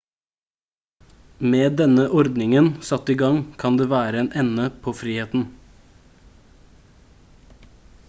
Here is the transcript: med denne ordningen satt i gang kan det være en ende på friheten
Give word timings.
med 1.55 1.75
denne 1.81 2.05
ordningen 2.21 2.71
satt 2.89 3.13
i 3.15 3.17
gang 3.21 3.39
kan 3.65 3.79
det 3.83 3.89
være 3.93 4.25
en 4.25 4.33
ende 4.45 4.67
på 4.87 4.97
friheten 5.05 5.47